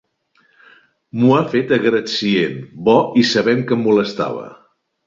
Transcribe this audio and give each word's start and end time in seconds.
M'ho 1.19 1.35
ha 1.35 1.43
fet 1.53 1.75
a 1.77 1.81
gratcient, 1.85 2.59
bo 2.89 2.99
i 3.25 3.29
sabent 3.37 3.67
que 3.71 3.79
em 3.81 3.89
molestava. 3.91 4.53